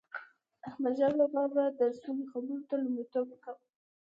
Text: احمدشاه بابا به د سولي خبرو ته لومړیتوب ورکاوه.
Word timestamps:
احمدشاه 0.67 1.13
بابا 1.35 1.43
به 1.53 1.63
د 1.79 1.81
سولي 2.01 2.25
خبرو 2.31 2.57
ته 2.69 2.75
لومړیتوب 2.83 3.25
ورکاوه. 3.29 3.63